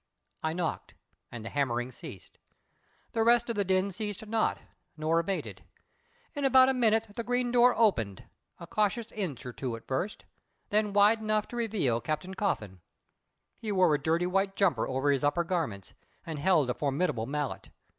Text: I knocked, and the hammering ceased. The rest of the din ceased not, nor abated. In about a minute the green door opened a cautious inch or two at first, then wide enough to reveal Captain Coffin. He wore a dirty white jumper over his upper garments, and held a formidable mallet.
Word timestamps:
I 0.41 0.53
knocked, 0.53 0.95
and 1.31 1.45
the 1.45 1.51
hammering 1.51 1.91
ceased. 1.91 2.39
The 3.11 3.21
rest 3.23 3.51
of 3.51 3.55
the 3.55 3.63
din 3.63 3.91
ceased 3.91 4.25
not, 4.25 4.57
nor 4.97 5.19
abated. 5.19 5.63
In 6.33 6.43
about 6.43 6.69
a 6.69 6.73
minute 6.73 7.09
the 7.15 7.23
green 7.23 7.51
door 7.51 7.75
opened 7.77 8.23
a 8.59 8.65
cautious 8.65 9.11
inch 9.11 9.45
or 9.45 9.53
two 9.53 9.75
at 9.75 9.85
first, 9.87 10.25
then 10.71 10.91
wide 10.91 11.19
enough 11.19 11.47
to 11.49 11.55
reveal 11.55 12.01
Captain 12.01 12.33
Coffin. 12.33 12.79
He 13.59 13.71
wore 13.71 13.93
a 13.93 14.01
dirty 14.01 14.25
white 14.25 14.55
jumper 14.55 14.87
over 14.87 15.11
his 15.11 15.23
upper 15.23 15.43
garments, 15.43 15.93
and 16.25 16.39
held 16.39 16.71
a 16.71 16.73
formidable 16.73 17.27
mallet. 17.27 17.69